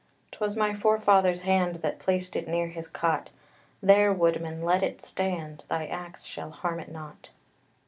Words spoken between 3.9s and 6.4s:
woodman, let it stand, Thy axe